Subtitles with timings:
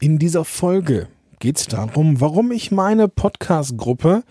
[0.00, 1.08] In dieser Folge
[1.40, 4.22] geht es darum, warum ich meine Podcast-Gruppe,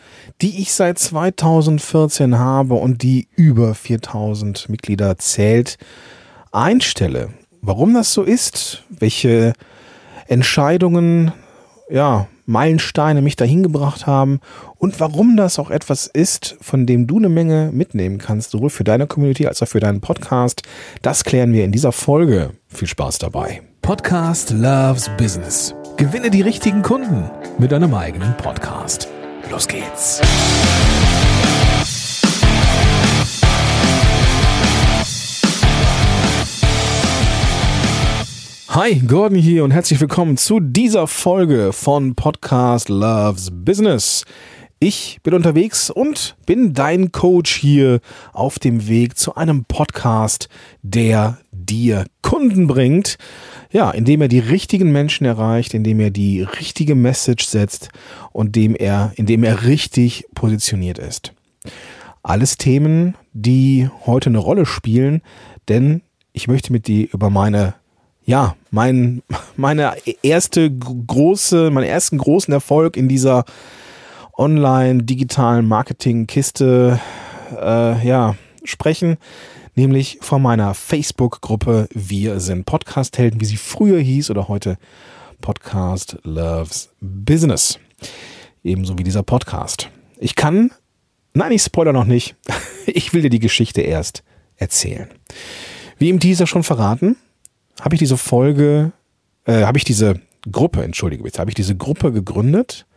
[0.41, 5.77] die ich seit 2014 habe und die über 4000 Mitglieder zählt,
[6.53, 7.33] einstelle.
[7.61, 9.51] Warum das so ist, welche
[10.27, 11.33] Entscheidungen,
[11.89, 14.39] ja, Meilensteine mich dahin gebracht haben
[14.77, 18.85] und warum das auch etwas ist, von dem du eine Menge mitnehmen kannst, sowohl für
[18.85, 20.61] deine Community als auch für deinen Podcast.
[21.01, 22.51] Das klären wir in dieser Folge.
[22.69, 23.63] Viel Spaß dabei.
[23.87, 25.73] Podcast Loves Business.
[25.95, 29.07] Gewinne die richtigen Kunden mit deinem eigenen Podcast.
[29.49, 30.19] Los geht's.
[38.67, 44.25] Hi, Gordon hier und herzlich willkommen zu dieser Folge von Podcast Loves Business.
[44.79, 48.01] Ich bin unterwegs und bin dein Coach hier
[48.33, 50.49] auf dem Weg zu einem Podcast,
[50.81, 53.17] der dir Kunden bringt.
[53.71, 57.89] Ja, indem er die richtigen Menschen erreicht, indem er die richtige Message setzt
[58.31, 61.33] und dem er, indem er richtig positioniert ist.
[62.23, 65.21] Alles Themen, die heute eine Rolle spielen,
[65.67, 66.01] denn
[66.33, 67.75] ich möchte mit dir über meine
[68.27, 69.23] ja, mein,
[69.55, 73.45] meine erste große, meinen ersten großen Erfolg in dieser
[74.37, 76.99] online-digitalen Marketing-Kiste
[77.59, 79.17] äh, ja, sprechen,
[79.77, 84.77] nämlich von meiner Facebook-Gruppe Wir sind Podcast-Helden, wie sie früher hieß oder heute
[85.39, 87.79] Podcast Loves Business.
[88.63, 89.89] Ebenso wie dieser Podcast.
[90.17, 90.71] Ich kann,
[91.33, 92.35] nein, ich spoiler noch nicht,
[92.87, 94.23] ich will dir die Geschichte erst
[94.55, 95.09] erzählen.
[95.99, 97.15] Wie im Teaser schon verraten,
[97.79, 98.91] habe ich diese Folge,
[99.45, 100.19] äh, habe ich diese
[100.51, 102.87] Gruppe, entschuldige bitte, habe ich diese Gruppe gegründet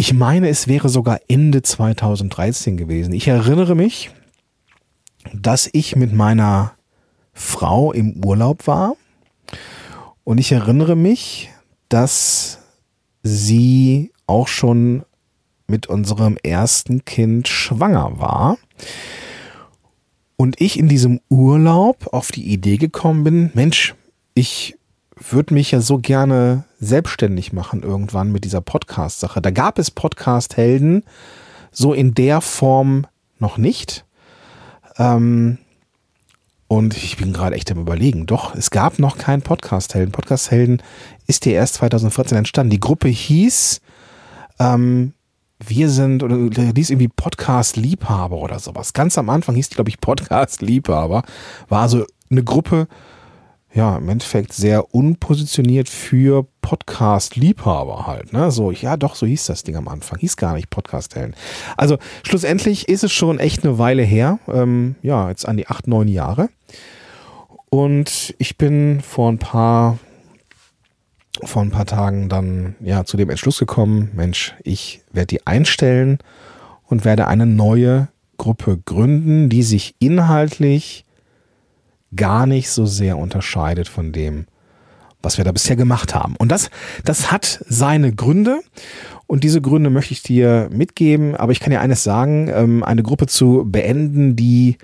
[0.00, 3.12] ich meine, es wäre sogar Ende 2013 gewesen.
[3.12, 4.10] Ich erinnere mich,
[5.32, 6.72] dass ich mit meiner
[7.32, 8.96] Frau im Urlaub war
[10.24, 11.50] und ich erinnere mich,
[11.88, 12.58] dass
[13.22, 15.04] sie auch schon
[15.66, 18.58] mit unserem ersten Kind schwanger war.
[20.36, 23.94] Und ich in diesem Urlaub auf die Idee gekommen bin, Mensch,
[24.34, 24.76] ich
[25.16, 29.42] würde mich ja so gerne selbstständig machen irgendwann mit dieser Podcast-Sache.
[29.42, 31.04] Da gab es Podcast-Helden
[31.70, 33.06] so in der Form
[33.38, 34.04] noch nicht.
[35.00, 35.58] Ähm,
[36.68, 38.26] und ich bin gerade echt am Überlegen.
[38.26, 40.12] Doch, es gab noch keinen Podcast-Helden.
[40.12, 40.82] Podcast-Helden
[41.26, 42.70] ist ja erst 2014 entstanden.
[42.70, 43.80] Die Gruppe hieß,
[44.60, 45.14] ähm,
[45.58, 48.92] wir sind, oder die ist irgendwie Podcast-Liebhaber oder sowas.
[48.92, 51.22] Ganz am Anfang hieß die, glaube ich, Podcast-Liebhaber.
[51.68, 52.86] War also eine Gruppe
[53.72, 58.32] ja, im Endeffekt sehr unpositioniert für Podcast-Liebhaber halt.
[58.32, 58.50] Ne?
[58.50, 60.18] So, ja, doch, so hieß das Ding am Anfang.
[60.18, 61.36] Hieß gar nicht Podcast-Helden.
[61.76, 64.40] Also schlussendlich ist es schon echt eine Weile her.
[64.48, 66.48] Ähm, ja, jetzt an die acht, neun Jahre.
[67.70, 69.98] Und ich bin vor ein paar,
[71.44, 76.18] vor ein paar Tagen dann ja zu dem Entschluss gekommen, Mensch, ich werde die einstellen
[76.86, 81.04] und werde eine neue Gruppe gründen, die sich inhaltlich
[82.14, 84.46] gar nicht so sehr unterscheidet von dem,
[85.22, 86.34] was wir da bisher gemacht haben.
[86.36, 86.70] Und das,
[87.04, 88.60] das hat seine Gründe.
[89.26, 91.36] Und diese Gründe möchte ich dir mitgeben.
[91.36, 94.78] Aber ich kann dir eines sagen, ähm, eine Gruppe zu beenden, die,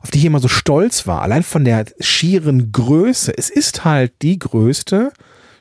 [0.00, 3.36] auf die ich immer so stolz war, allein von der schieren Größe.
[3.36, 5.12] Es ist halt die größte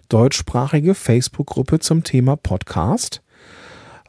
[0.10, 3.22] deutschsprachige Facebook-Gruppe zum Thema Podcast.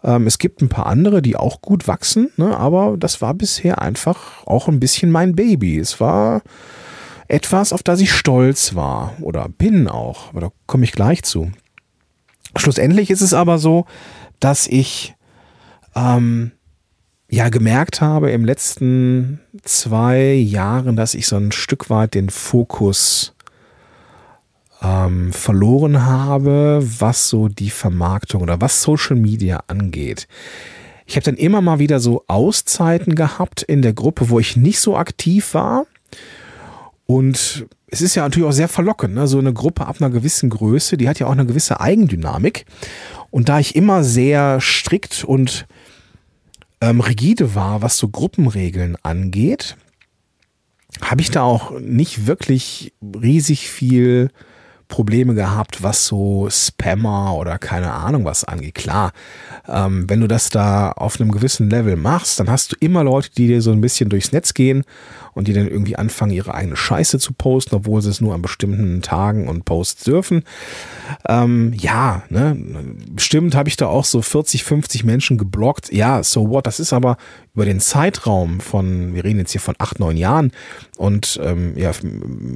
[0.04, 2.56] Ähm, es gibt ein paar andere, die auch gut wachsen, ne?
[2.56, 5.78] aber das war bisher einfach auch ein bisschen mein Baby.
[5.78, 6.42] Es war,
[7.28, 11.50] etwas, auf das ich stolz war oder bin auch, aber da komme ich gleich zu.
[12.56, 13.86] Schlussendlich ist es aber so,
[14.40, 15.14] dass ich
[15.94, 16.52] ähm,
[17.28, 23.34] ja gemerkt habe im letzten zwei Jahren, dass ich so ein Stück weit den Fokus
[24.82, 30.28] ähm, verloren habe, was so die Vermarktung oder was Social Media angeht.
[31.06, 34.80] Ich habe dann immer mal wieder so Auszeiten gehabt in der Gruppe, wo ich nicht
[34.80, 35.86] so aktiv war
[37.06, 39.26] und es ist ja natürlich auch sehr verlockend, ne?
[39.26, 42.66] so eine Gruppe ab einer gewissen Größe, die hat ja auch eine gewisse Eigendynamik.
[43.30, 45.66] Und da ich immer sehr strikt und
[46.80, 49.76] ähm, rigide war, was so Gruppenregeln angeht,
[51.00, 54.30] habe ich da auch nicht wirklich riesig viel
[54.88, 58.74] Probleme gehabt, was so Spammer oder keine Ahnung was angeht.
[58.74, 59.12] Klar,
[59.66, 63.30] ähm, wenn du das da auf einem gewissen Level machst, dann hast du immer Leute,
[63.36, 64.84] die dir so ein bisschen durchs Netz gehen
[65.34, 68.42] und die dann irgendwie anfangen, ihre eigene Scheiße zu posten, obwohl sie es nur an
[68.42, 70.44] bestimmten Tagen und Posts dürfen.
[71.28, 72.56] Ähm, ja, ne,
[73.10, 75.92] bestimmt habe ich da auch so 40, 50 Menschen geblockt.
[75.92, 77.16] Ja, so what, das ist aber
[77.54, 80.52] über den Zeitraum von, wir reden jetzt hier von acht, neun Jahren
[80.96, 81.92] und ähm, ja,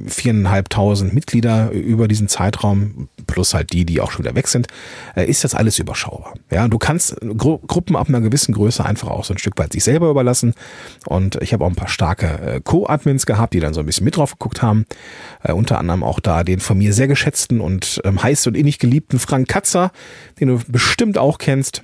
[0.07, 4.67] viereinhalbtausend Mitglieder über diesen Zeitraum, plus halt die, die auch schon wieder weg sind,
[5.15, 6.33] äh, ist das alles überschaubar.
[6.51, 9.73] Ja, du kannst Gru Gruppen ab einer gewissen Größe einfach auch so ein Stück weit
[9.73, 10.53] sich selber überlassen.
[11.05, 14.05] Und ich habe auch ein paar starke äh, Co-Admins gehabt, die dann so ein bisschen
[14.05, 14.85] mit drauf geguckt haben.
[15.43, 18.77] Äh, unter anderem auch da den von mir sehr geschätzten und ähm, heiß und innig
[18.77, 19.91] geliebten Frank Katzer,
[20.39, 21.81] den du bestimmt auch kennst.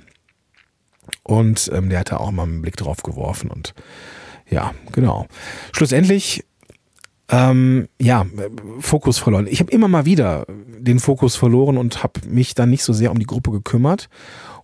[1.24, 3.74] Und ähm, der hatte auch mal einen Blick drauf geworfen und
[4.48, 5.26] ja, genau.
[5.72, 6.44] Schlussendlich
[7.30, 8.24] ähm, ja,
[8.78, 9.48] Fokus verloren.
[9.50, 10.46] Ich habe immer mal wieder
[10.78, 14.08] den Fokus verloren und habe mich dann nicht so sehr um die Gruppe gekümmert.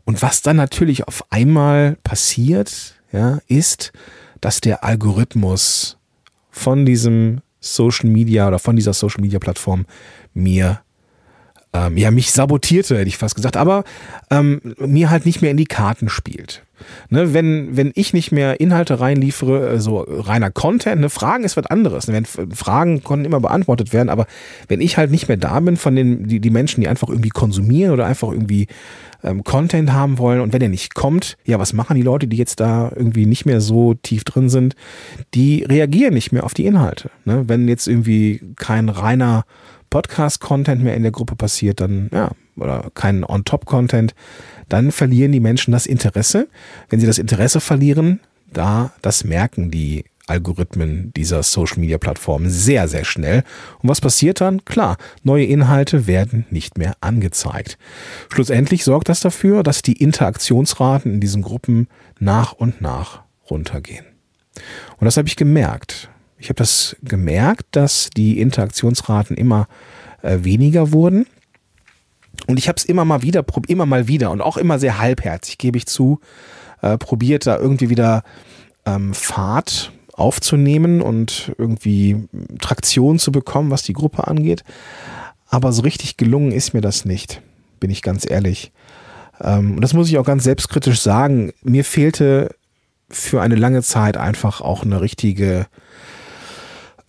[0.04, 3.90] Und was dann natürlich auf einmal passiert, ja, ist,
[4.40, 5.98] dass der Algorithmus
[6.52, 9.86] von diesem Social Media oder von dieser Social Media Plattform
[10.34, 10.82] mir
[11.72, 13.84] ähm, ja mich sabotierte, hätte ich fast gesagt, aber
[14.30, 16.62] ähm, mir halt nicht mehr in die Karten spielt.
[17.10, 21.66] Ne, wenn, wenn ich nicht mehr Inhalte reinliefere, so reiner Content, ne, Fragen ist was
[21.66, 22.08] anderes.
[22.08, 24.26] Ne, wenn, Fragen konnten immer beantwortet werden, aber
[24.68, 27.28] wenn ich halt nicht mehr da bin von den die, die Menschen, die einfach irgendwie
[27.28, 28.66] konsumieren oder einfach irgendwie
[29.22, 32.36] ähm, Content haben wollen und wenn er nicht kommt, ja, was machen die Leute, die
[32.36, 34.74] jetzt da irgendwie nicht mehr so tief drin sind?
[35.34, 37.10] Die reagieren nicht mehr auf die Inhalte.
[37.24, 37.44] Ne?
[37.46, 39.44] Wenn jetzt irgendwie kein reiner
[39.92, 44.14] Podcast-Content mehr in der Gruppe passiert, dann ja, oder kein On-Top-Content,
[44.70, 46.48] dann verlieren die Menschen das Interesse.
[46.88, 52.88] Wenn sie das Interesse verlieren, da, das merken die Algorithmen dieser Social Media Plattformen sehr,
[52.88, 53.44] sehr schnell.
[53.82, 54.64] Und was passiert dann?
[54.64, 57.76] Klar, neue Inhalte werden nicht mehr angezeigt.
[58.32, 61.86] Schlussendlich sorgt das dafür, dass die Interaktionsraten in diesen Gruppen
[62.18, 64.06] nach und nach runtergehen.
[64.96, 66.08] Und das habe ich gemerkt.
[66.42, 69.68] Ich habe das gemerkt, dass die Interaktionsraten immer
[70.22, 71.26] äh, weniger wurden.
[72.48, 75.56] Und ich habe es immer mal wieder, immer mal wieder und auch immer sehr halbherzig,
[75.58, 76.18] gebe ich zu,
[76.80, 78.24] äh, probiert da irgendwie wieder
[78.84, 82.26] ähm, Fahrt aufzunehmen und irgendwie
[82.60, 84.64] Traktion zu bekommen, was die Gruppe angeht.
[85.46, 87.40] Aber so richtig gelungen ist mir das nicht,
[87.78, 88.72] bin ich ganz ehrlich.
[89.40, 91.52] Ähm, und das muss ich auch ganz selbstkritisch sagen.
[91.62, 92.56] Mir fehlte
[93.08, 95.68] für eine lange Zeit einfach auch eine richtige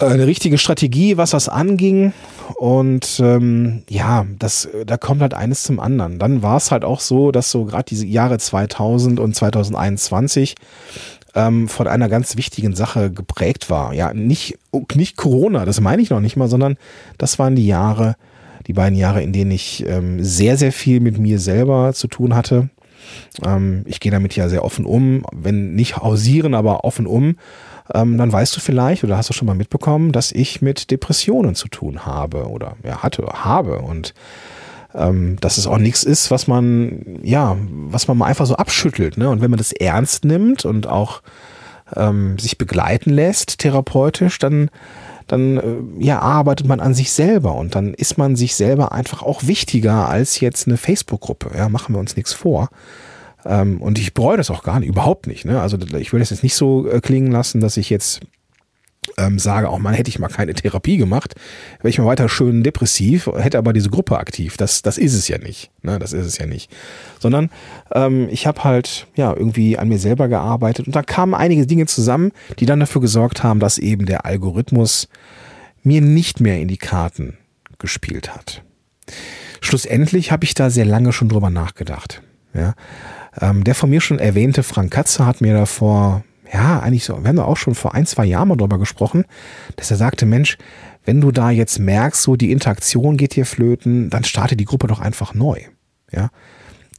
[0.08, 2.14] eine richtige Strategie, was das anging.
[2.56, 6.20] Und ähm, ja, das, da kommt halt eines zum anderen.
[6.20, 10.56] Dann war es halt auch so, dass so gerade diese Jahre 2000 und 2021
[11.36, 13.94] ähm, von einer ganz wichtigen Sache geprägt war.
[13.94, 14.58] Ja, nicht,
[14.96, 16.78] nicht Corona, das meine ich noch nicht mal, sondern
[17.18, 18.16] das waren die Jahre,
[18.68, 22.36] die beiden Jahre, in denen ich ähm, sehr, sehr viel mit mir selber zu tun
[22.36, 22.70] hatte.
[23.46, 27.36] Ähm, ich gehe damit ja sehr offen um, wenn nicht hausieren, aber offen um
[27.94, 31.56] ähm, dann weißt du vielleicht oder hast du schon mal mitbekommen, dass ich mit Depressionen
[31.56, 34.14] zu tun habe oder ja, hatte, habe und
[34.96, 39.18] ähm, dass es auch nichts ist, was man, ja, was man mal einfach so abschüttelt.
[39.18, 39.30] Ne?
[39.30, 41.22] Und wenn man das ernst nimmt und auch
[41.96, 44.70] ähm, sich begleiten lässt, therapeutisch, dann,
[45.28, 49.24] dann äh, ja, arbeitet man an sich selber und dann ist man sich selber einfach
[49.24, 51.52] auch wichtiger als jetzt eine Facebook-Gruppe.
[51.58, 52.70] Ja, machen wir uns nichts vor.
[53.46, 55.46] Ähm, und ich bereue das auch gar nicht, überhaupt nicht.
[55.46, 55.62] Ne?
[55.62, 58.22] Also ich will das jetzt nicht so äh, klingen lassen, dass ich jetzt
[59.18, 61.36] ähm, sage, auch man hätte ich mal keine Therapie gemacht,
[61.80, 64.58] wäre ich mal weiter schön depressiv, hätte aber diese Gruppe aktiv.
[64.58, 65.72] Das, das ist es ja nicht.
[65.82, 66.00] Ne?
[66.00, 66.72] Das ist es ja nicht.
[67.20, 67.50] Sondern
[67.94, 71.86] ähm, ich habe halt ja irgendwie an mir selber gearbeitet und da kamen einige Dinge
[71.86, 75.08] zusammen, die dann dafür gesorgt haben, dass eben der Algorithmus
[75.84, 77.38] mir nicht mehr in die Karten
[77.78, 78.64] gespielt hat.
[79.60, 82.22] Schlussendlich habe ich da sehr lange schon drüber nachgedacht.
[82.54, 82.76] Ja,
[83.40, 87.22] ähm, der von mir schon erwähnte Frank Katze hat mir da vor, ja, eigentlich so,
[87.22, 89.26] wir haben da auch schon vor ein, zwei Jahren mal drüber gesprochen,
[89.76, 90.58] dass er sagte, Mensch,
[91.06, 94.88] wenn du da jetzt merkst, so die Interaktion geht hier flöten, dann starte die Gruppe
[94.88, 95.60] doch einfach neu.
[96.12, 96.30] Ja.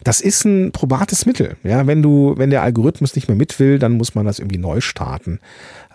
[0.02, 1.56] Das ist ein probates Mittel.
[1.62, 4.58] Ja, wenn du, wenn der Algorithmus nicht mehr mit will, dann muss man das irgendwie
[4.58, 5.38] neu starten.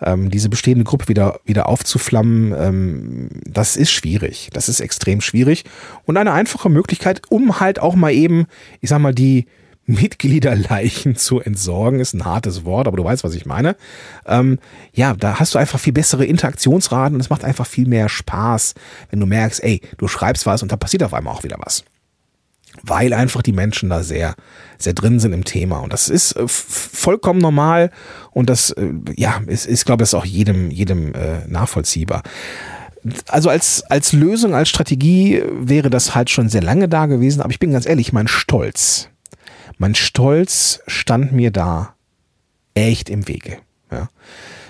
[0.02, 4.50] Ähm, diese bestehende Gruppe wieder, wieder aufzuflammen, ähm, das ist schwierig.
[4.52, 5.64] Das ist extrem schwierig.
[6.06, 8.46] Und eine einfache Möglichkeit, um halt auch mal eben,
[8.80, 9.46] ich sag mal, die,
[9.90, 13.76] Mitgliederleichen zu entsorgen, ist ein hartes Wort, aber du weißt, was ich meine.
[14.26, 14.58] Ähm,
[14.92, 18.74] ja, da hast du einfach viel bessere Interaktionsraten und es macht einfach viel mehr Spaß,
[19.10, 21.84] wenn du merkst, ey, du schreibst was und da passiert auf einmal auch wieder was.
[22.82, 24.36] Weil einfach die Menschen da sehr,
[24.78, 25.80] sehr drin sind im Thema.
[25.80, 27.90] Und das ist äh, vollkommen normal
[28.30, 32.22] und das, äh, ja, ist, ist glaube ich, auch jedem, jedem äh, nachvollziehbar
[33.28, 37.50] also als, als Lösung, als Strategie wäre das halt schon sehr lange da gewesen, aber
[37.50, 39.08] ich bin ganz ehrlich, mein Stolz,
[39.80, 41.94] mein Stolz stand mir da
[42.74, 43.56] echt im Wege.
[43.90, 44.10] Ja.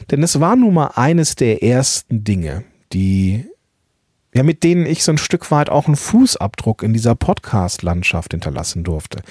[0.09, 2.63] Denn es war nun mal eines der ersten Dinge,
[2.93, 3.45] die
[4.33, 8.85] ja, mit denen ich so ein Stück weit auch einen Fußabdruck in dieser Podcast-Landschaft hinterlassen
[8.85, 9.23] durfte.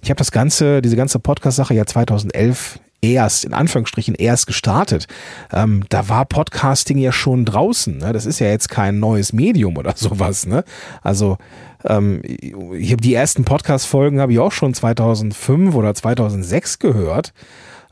[0.00, 5.08] Ich habe das ganze, diese ganze Podcast-Sache ja 2011 erst, in Anführungsstrichen erst gestartet.
[5.52, 7.98] Ähm, da war Podcasting ja schon draußen.
[7.98, 8.12] Ne?
[8.12, 10.46] Das ist ja jetzt kein neues Medium oder sowas.
[10.46, 10.62] Ne?
[11.02, 11.38] Also
[11.84, 17.32] ähm, ich die ersten Podcast-Folgen habe ich auch schon 2005 oder 2006 gehört.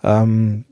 [0.02, 0.64] Ähm,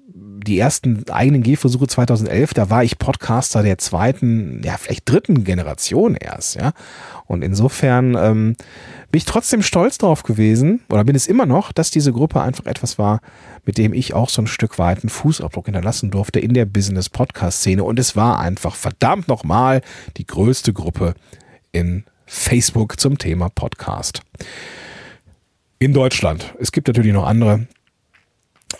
[0.44, 6.16] die ersten eigenen Gehversuche 2011, da war ich Podcaster der zweiten, ja, vielleicht dritten Generation
[6.16, 6.72] erst, ja.
[7.26, 8.56] Und insofern ähm,
[9.10, 12.66] bin ich trotzdem stolz darauf gewesen, oder bin es immer noch, dass diese Gruppe einfach
[12.66, 13.20] etwas war,
[13.64, 17.82] mit dem ich auch so ein Stück weit einen Fußabdruck hinterlassen durfte in der Business-Podcast-Szene.
[17.82, 19.80] Und es war einfach verdammt nochmal
[20.16, 21.14] die größte Gruppe
[21.72, 24.22] in Facebook zum Thema Podcast.
[25.78, 26.54] In Deutschland.
[26.58, 27.66] Es gibt natürlich noch andere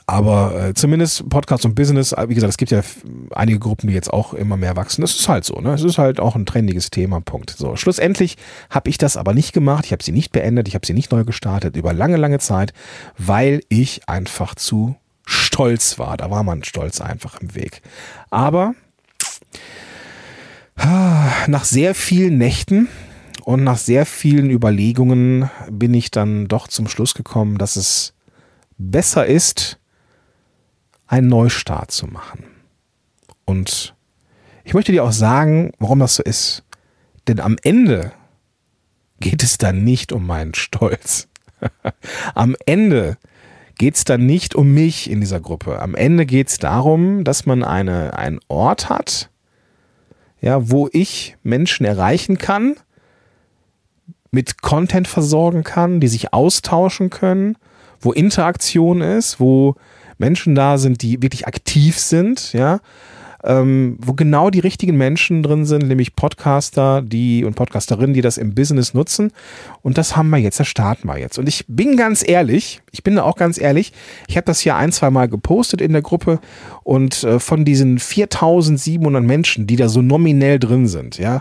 [0.07, 2.83] aber äh, zumindest Podcast und Business, äh, wie gesagt, es gibt ja
[3.31, 5.01] einige Gruppen, die jetzt auch immer mehr wachsen.
[5.01, 5.73] Das ist halt so, ne?
[5.73, 7.51] Es ist halt auch ein trendiges Thema, Punkt.
[7.51, 8.37] So, schlussendlich
[8.71, 9.87] habe ich das aber nicht gemacht.
[9.87, 12.73] Ich habe sie nicht beendet, ich habe sie nicht neu gestartet über lange, lange Zeit,
[13.17, 16.17] weil ich einfach zu stolz war.
[16.17, 17.81] Da war man stolz einfach im Weg.
[18.31, 18.75] Aber
[21.47, 22.89] nach sehr vielen Nächten
[23.45, 28.15] und nach sehr vielen Überlegungen bin ich dann doch zum Schluss gekommen, dass es
[28.79, 29.79] besser ist,
[31.07, 32.45] einen Neustart zu machen.
[33.45, 33.95] Und
[34.65, 36.65] ich möchte dir auch sagen, warum das so ist.
[37.29, 38.13] Denn am Ende
[39.21, 41.29] geht es dann nicht um meinen Stolz.
[42.35, 43.19] am Ende
[43.77, 45.81] geht es dann nicht um mich in dieser Gruppe.
[45.83, 49.29] Am Ende geht es darum, dass man eine, einen Ort hat,
[50.41, 52.77] ja, wo ich Menschen erreichen kann,
[54.35, 57.57] mit Content versorgen kann, die sich austauschen können,
[58.01, 59.77] wo Interaktion ist, wo
[60.19, 62.81] Menschen da sind, die wirklich aktiv sind, ja,
[63.45, 68.39] ähm, wo genau die richtigen Menschen drin sind, nämlich Podcaster, die und Podcasterinnen, die das
[68.39, 69.31] im Business nutzen.
[69.83, 71.39] Und das haben wir jetzt, das starten wir jetzt.
[71.39, 73.93] Und ich bin ganz ehrlich, ich bin da auch ganz ehrlich,
[74.27, 76.41] ich habe das hier ein, zwei Mal gepostet in der Gruppe
[76.83, 81.41] und äh, von diesen 4700 Menschen, die da so nominell drin sind, ja,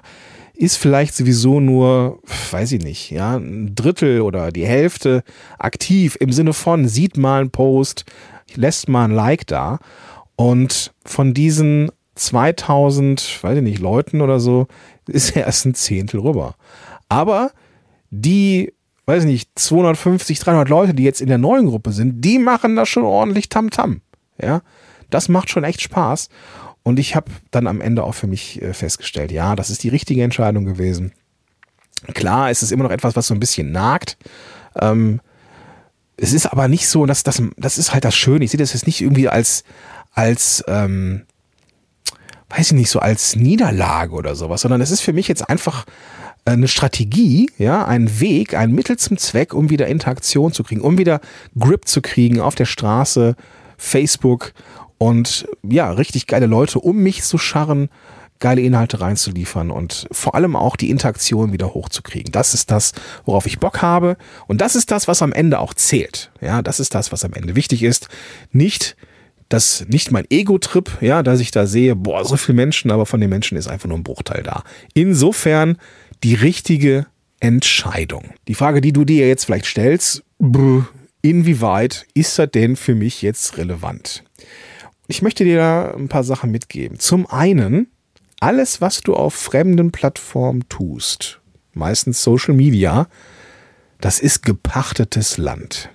[0.56, 2.20] ist vielleicht sowieso nur,
[2.52, 5.24] weiß ich nicht, ja, ein Drittel oder die Hälfte
[5.58, 8.06] aktiv im Sinne von sieht mal einen Post,
[8.56, 9.80] lässt mal ein Like da.
[10.36, 14.68] Und von diesen 2000, weiß ich nicht, Leuten oder so,
[15.08, 16.56] ist erst ein Zehntel rüber.
[17.10, 17.52] Aber
[18.10, 18.74] die,
[19.06, 22.76] weiß ich nicht, 250, 300 Leute, die jetzt in der neuen Gruppe sind, die machen
[22.76, 24.02] das schon ordentlich Tamtam.
[24.38, 24.46] -Tam.
[24.46, 24.62] Ja,
[25.10, 26.30] das macht schon echt Spaß.
[26.84, 29.90] Und ich habe dann am Ende auch für mich äh, festgestellt, ja, das ist die
[29.90, 31.14] richtige Entscheidung gewesen.
[32.14, 34.18] Klar, es ist immer noch etwas, was so ein bisschen nagt.
[34.80, 35.22] Ähm,
[36.18, 38.44] es ist aber nicht so, dass das, das ist halt das Schöne.
[38.44, 39.64] Ich sehe das jetzt nicht irgendwie als,
[40.12, 41.24] als, ähm,
[42.50, 45.86] weiß ich nicht, so als Niederlage oder sowas, sondern es ist für mich jetzt einfach
[46.46, 50.98] eine Strategie, ja, ein Weg, ein Mittel zum Zweck, um wieder Interaktion zu kriegen, um
[50.98, 51.22] wieder
[51.58, 53.36] Grip zu kriegen auf der Straße,
[53.78, 54.54] Facebook
[55.04, 57.90] und ja, richtig geile Leute um mich zu scharren
[58.40, 62.32] geile Inhalte reinzuliefern und vor allem auch die Interaktion wieder hochzukriegen.
[62.32, 62.94] Das ist das,
[63.26, 64.16] worauf ich Bock habe
[64.48, 66.32] und das ist das, was am Ende auch zählt.
[66.40, 68.08] Ja, das ist das, was am Ende wichtig ist.
[68.54, 68.96] Nicht
[69.50, 73.20] das nicht mein Ego-Trip, ja, dass ich da sehe, boah, so viele Menschen, aber von
[73.20, 74.64] den Menschen ist einfach nur ein Bruchteil da.
[74.94, 75.78] Insofern
[76.24, 77.08] die richtige
[77.42, 78.30] Entscheidung.
[78.48, 80.24] Die Frage, die du dir jetzt vielleicht stellst,
[81.22, 84.24] inwieweit ist das denn für mich jetzt relevant?
[85.08, 87.00] Ich möchte dir da ein paar Sachen mitgeben.
[87.00, 87.88] Zum einen
[88.40, 91.40] alles, was du auf fremden Plattformen tust,
[91.74, 93.08] meistens Social Media,
[94.02, 95.90] das ist gepachtetes Land.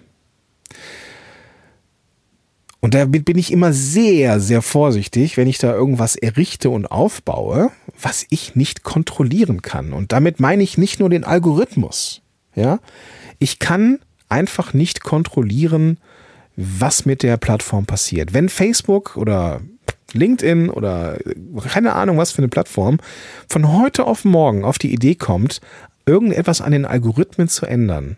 [2.80, 7.70] Und da bin ich immer sehr, sehr vorsichtig, wenn ich da irgendwas errichte und aufbaue,
[8.00, 9.92] was ich nicht kontrollieren kann.
[9.92, 12.22] Und damit meine ich nicht nur den Algorithmus.
[12.54, 12.78] Ja,
[13.38, 13.98] ich kann
[14.28, 15.98] einfach nicht kontrollieren,
[16.60, 18.34] was mit der Plattform passiert.
[18.34, 19.60] Wenn Facebook oder
[20.12, 21.18] LinkedIn oder
[21.68, 22.98] keine Ahnung was für eine Plattform
[23.48, 25.60] von heute auf morgen auf die Idee kommt,
[26.04, 28.16] irgendetwas an den Algorithmen zu ändern,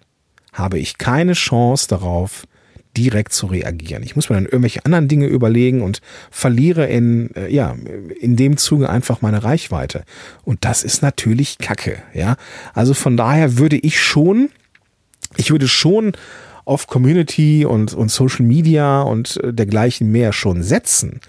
[0.55, 2.45] habe ich keine Chance darauf,
[2.97, 4.03] direkt zu reagieren.
[4.03, 7.77] Ich muss mir dann irgendwelche anderen Dinge überlegen und verliere in, äh, ja,
[8.21, 10.03] in dem Zuge einfach meine Reichweite.
[10.45, 12.37] Und das ist natürlich Kacke, ja.
[12.75, 14.49] Also von daher würde ich schon,
[15.37, 16.13] ich würde schon
[16.71, 21.21] auf Community und, und Social Media und äh, dergleichen mehr schon setzen.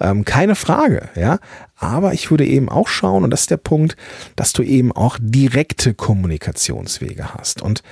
[0.00, 1.40] Ähm, keine Frage, ja.
[1.76, 3.96] Aber ich würde eben auch schauen, und das ist der Punkt,
[4.34, 7.60] dass du eben auch direkte Kommunikationswege hast.
[7.60, 7.82] Und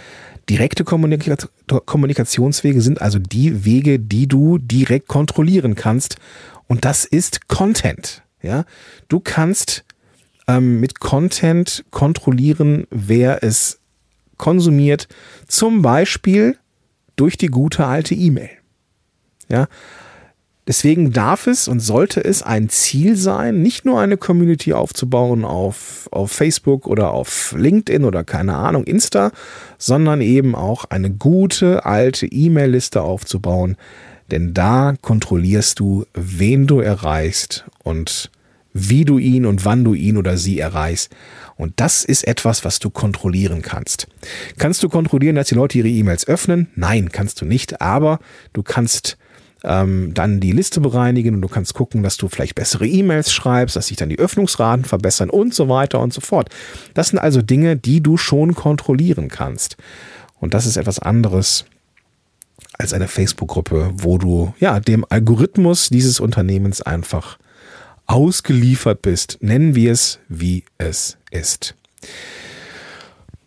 [0.49, 1.37] Direkte Kommunika
[1.67, 6.19] Kommunikationswege sind also die Wege, die du direkt kontrollieren kannst.
[6.69, 8.23] Und das ist Content.
[8.43, 8.65] Ja,
[9.09, 9.85] du kannst
[10.47, 13.81] ähm, mit Content kontrollieren, wer es
[14.37, 15.09] konsumiert.
[15.49, 16.57] Zum Beispiel
[17.17, 18.51] durch die gute alte E-Mail.
[19.49, 19.69] Ja,
[20.69, 26.09] Deswegen darf es und sollte es ein Ziel sein, nicht nur eine Community aufzubauen auf,
[26.11, 29.31] auf Facebook oder auf LinkedIn oder keine Ahnung, Insta,
[29.79, 33.77] sondern eben auch eine gute alte E-Mail-Liste aufzubauen.
[34.33, 38.33] Denn da kontrollierst du, wen du erreichst und
[38.73, 41.15] wie du ihn und wann du ihn oder sie erreichst.
[41.57, 44.09] Und das ist etwas, was du kontrollieren kannst.
[44.59, 46.69] Kannst du kontrollieren, dass die Leute ihre E-Mails öffnen?
[46.75, 47.81] Nein, kannst du nicht.
[47.81, 48.19] Aber
[48.53, 49.17] du kannst
[49.65, 53.75] ähm, dann die Liste bereinigen und du kannst gucken, dass du vielleicht bessere E-Mails schreibst,
[53.75, 56.51] dass sich dann die Öffnungsraten verbessern und so weiter und so fort.
[56.95, 59.77] Das sind also Dinge, die du schon kontrollieren kannst.
[60.39, 61.65] Und das ist etwas anderes
[62.79, 67.39] als eine Facebook-Gruppe, wo du ja dem Algorithmus dieses Unternehmens einfach
[68.07, 69.39] ausgeliefert bist.
[69.41, 71.75] Nennen wir es, wie es ist.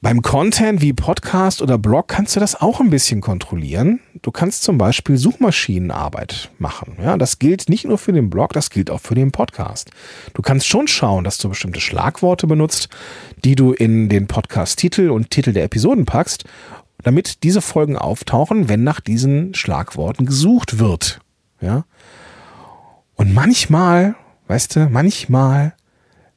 [0.02, 4.00] Beim Content wie Podcast oder Blog kannst du das auch ein bisschen kontrollieren.
[4.22, 6.96] Du kannst zum Beispiel Suchmaschinenarbeit machen.
[7.04, 9.92] Ja, das gilt nicht nur für den Blog, das gilt auch für den Podcast.
[10.34, 12.88] Du kannst schon schauen, dass du bestimmte Schlagworte benutzt,
[13.44, 16.46] die du in den Podcast-Titel und Titel der Episoden packst,
[17.04, 21.20] damit diese Folgen auftauchen, wenn nach diesen Schlagworten gesucht wird.
[21.60, 21.84] Ja.
[23.16, 24.16] Und manchmal,
[24.50, 25.76] weißt du, manchmal,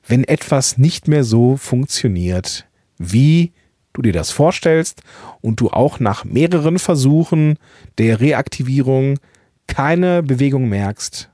[0.07, 2.66] wenn etwas nicht mehr so funktioniert,
[2.99, 3.52] wie
[3.95, 5.02] du dir das vorstellst
[5.40, 7.59] und du auch nach mehreren Versuchen
[7.97, 9.19] der Reaktivierung
[9.66, 11.31] keine Bewegung merkst,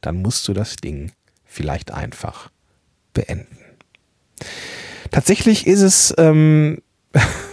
[0.00, 1.10] dann musst du das Ding
[1.44, 2.50] vielleicht einfach
[3.12, 3.58] beenden.
[5.10, 6.80] Tatsächlich ist es, ähm,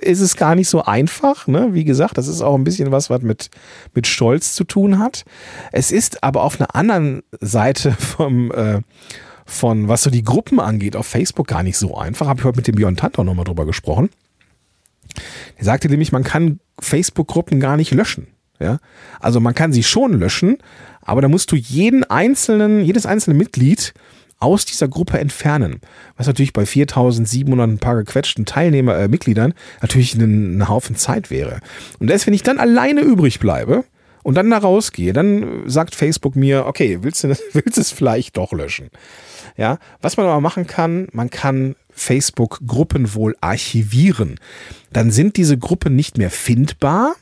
[0.00, 1.46] ist es gar nicht so einfach.
[1.46, 1.68] Ne?
[1.72, 3.50] Wie gesagt, das ist auch ein bisschen was, was mit,
[3.94, 5.24] mit Stolz zu tun hat.
[5.72, 8.80] Es ist aber auf einer anderen Seite vom, äh,
[9.46, 12.26] von, was so die Gruppen angeht, auf Facebook gar nicht so einfach.
[12.26, 14.10] Habe ich heute mit dem Björn Tantor nochmal drüber gesprochen.
[15.56, 18.28] Er sagte nämlich, man kann Facebook-Gruppen gar nicht löschen.
[18.60, 18.78] Ja?
[19.20, 20.58] Also man kann sie schon löschen,
[21.00, 23.94] aber da musst du jeden einzelnen, jedes einzelne Mitglied
[24.38, 25.80] aus dieser Gruppe entfernen.
[26.16, 31.30] Was natürlich bei 4700 ein paar gequetschten Teilnehmer, äh, Mitgliedern natürlich ein, ein Haufen Zeit
[31.30, 31.60] wäre.
[31.98, 33.84] Und erst wenn ich dann alleine übrig bleibe,
[34.28, 38.36] und dann da rausgehe, dann sagt Facebook mir, okay, willst du, willst du es vielleicht
[38.36, 38.90] doch löschen?
[39.56, 44.38] Ja, was man aber machen kann, man kann Facebook-Gruppen wohl archivieren.
[44.92, 47.14] Dann sind diese Gruppen nicht mehr findbar.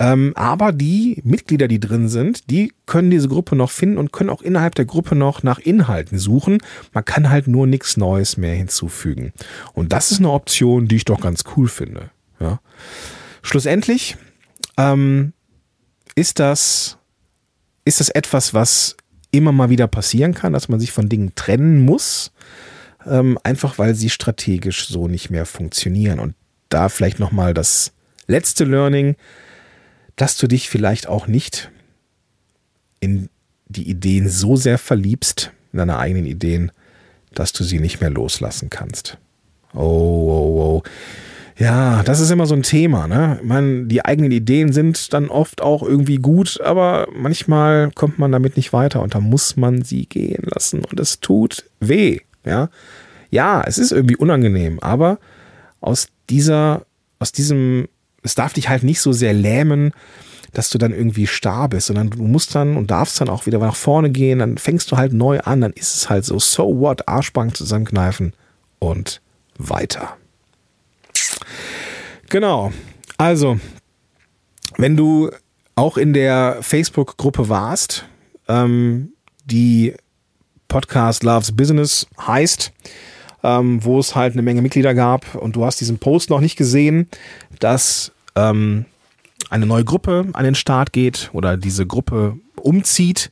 [0.00, 4.30] Ähm, aber die Mitglieder, die drin sind, die können diese Gruppe noch finden und können
[4.30, 6.58] auch innerhalb der Gruppe noch nach Inhalten suchen.
[6.92, 9.32] Man kann halt nur nichts Neues mehr hinzufügen.
[9.72, 12.10] Und das ist eine Option, die ich doch ganz cool finde.
[12.38, 12.60] Ja.
[13.42, 14.16] Schlussendlich
[14.76, 15.32] ähm,
[16.14, 16.98] ist das,
[17.84, 18.96] ist das etwas, was
[19.30, 22.32] immer mal wieder passieren kann, dass man sich von Dingen trennen muss,
[23.04, 26.20] ähm, einfach weil sie strategisch so nicht mehr funktionieren.
[26.20, 26.34] Und
[26.68, 27.92] da vielleicht nochmal das
[28.26, 29.16] letzte Learning,
[30.18, 31.70] dass du dich vielleicht auch nicht
[33.00, 33.30] in
[33.68, 36.72] die Ideen so sehr verliebst, in deine eigenen Ideen,
[37.32, 39.16] dass du sie nicht mehr loslassen kannst.
[39.74, 40.82] Oh, oh, oh.
[41.56, 43.08] Ja, das ist immer so ein Thema.
[43.08, 43.40] Ne?
[43.42, 48.56] Man, die eigenen Ideen sind dann oft auch irgendwie gut, aber manchmal kommt man damit
[48.56, 52.20] nicht weiter und da muss man sie gehen lassen und es tut weh.
[52.44, 52.70] Ja,
[53.30, 55.18] ja, es ist irgendwie unangenehm, aber
[55.80, 56.86] aus dieser,
[57.18, 57.88] aus diesem,
[58.22, 59.92] es darf dich halt nicht so sehr lähmen,
[60.52, 63.58] dass du dann irgendwie starr bist, sondern du musst dann und darfst dann auch wieder
[63.58, 66.80] nach vorne gehen, dann fängst du halt neu an, dann ist es halt so, so
[66.80, 68.32] what, Arschbank zusammenkneifen
[68.78, 69.20] und
[69.58, 70.16] weiter.
[72.28, 72.72] Genau.
[73.18, 73.58] Also,
[74.76, 75.30] wenn du
[75.74, 78.04] auch in der Facebook-Gruppe warst,
[78.48, 79.12] ähm,
[79.44, 79.94] die
[80.68, 82.72] Podcast Loves Business heißt,
[83.42, 86.56] ähm, wo es halt eine Menge Mitglieder gab und du hast diesen Post noch nicht
[86.56, 87.08] gesehen,
[87.60, 88.84] dass ähm,
[89.50, 93.30] eine neue Gruppe an den Start geht oder diese Gruppe umzieht,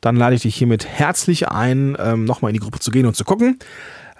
[0.00, 3.16] dann lade ich dich hiermit herzlich ein, ähm, nochmal in die Gruppe zu gehen und
[3.16, 3.58] zu gucken.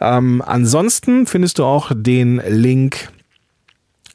[0.01, 3.11] Ähm, ansonsten findest du auch den Link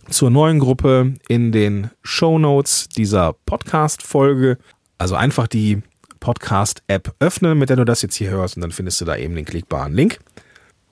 [0.09, 4.57] zur neuen Gruppe in den Show Notes dieser Podcast-Folge.
[4.97, 5.81] Also einfach die
[6.19, 9.35] Podcast-App öffnen, mit der du das jetzt hier hörst, und dann findest du da eben
[9.35, 10.19] den klickbaren Link.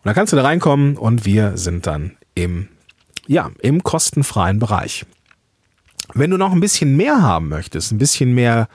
[0.01, 2.69] Und dann kannst du da reinkommen und wir sind dann im,
[3.27, 5.05] ja, im kostenfreien Bereich.
[6.15, 8.67] Wenn du noch ein bisschen mehr haben möchtest, ein bisschen mehr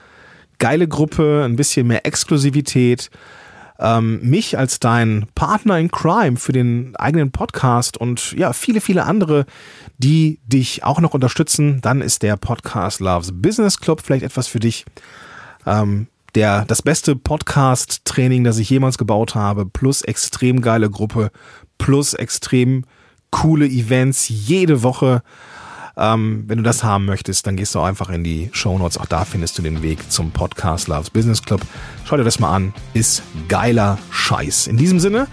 [0.57, 3.09] geile Gruppe, ein bisschen mehr Exklusivität,
[3.77, 9.03] ähm, mich als dein Partner in Crime für den eigenen Podcast und ja, viele, viele
[9.03, 9.45] andere,
[9.97, 14.59] die dich auch noch unterstützen, dann ist der Podcast Loves Business Club vielleicht etwas für
[14.59, 14.85] dich.
[15.65, 21.31] Ähm, der, das beste Podcast-Training, das ich jemals gebaut habe, plus extrem geile Gruppe,
[21.79, 22.85] plus extrem
[23.31, 25.23] coole Events jede Woche.
[25.97, 28.99] Ähm, wenn du das haben möchtest, dann gehst du einfach in die Show Notes.
[28.99, 31.61] Auch da findest du den Weg zum Podcast Loves Business Club.
[32.05, 32.71] Schau dir das mal an.
[32.93, 34.67] Ist geiler Scheiß.
[34.67, 35.27] In diesem Sinne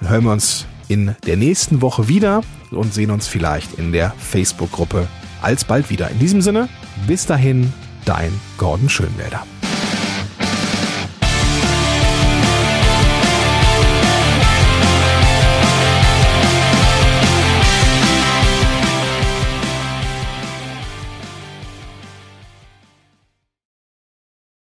[0.00, 5.06] hören wir uns in der nächsten Woche wieder und sehen uns vielleicht in der Facebook-Gruppe
[5.40, 6.10] alsbald wieder.
[6.10, 6.68] In diesem Sinne,
[7.06, 7.72] bis dahin,
[8.04, 9.46] dein Gordon Schönwälder.